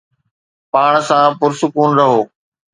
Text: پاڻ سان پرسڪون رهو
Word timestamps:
پاڻ 0.71 0.91
سان 1.07 1.27
پرسڪون 1.39 1.89
رهو 1.99 2.19